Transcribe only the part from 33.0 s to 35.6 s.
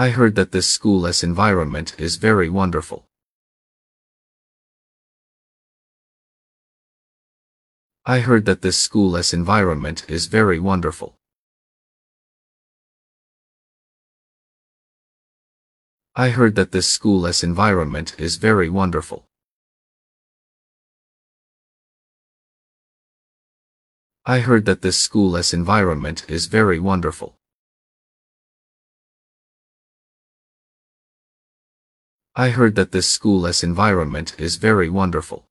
schoolless environment is very wonderful.